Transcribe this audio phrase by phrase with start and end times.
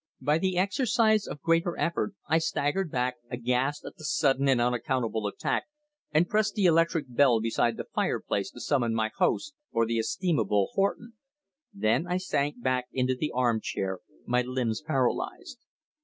[0.19, 5.27] By the exercise of greater effort I staggered back, aghast at the sudden and unaccountable
[5.27, 5.65] attack,
[6.11, 10.69] and pressed the electric bell beside the fireplace to summon my host or the estimable
[10.73, 11.13] Horton.
[11.71, 15.59] Then I sank back into the arm chair, my limbs paralysed.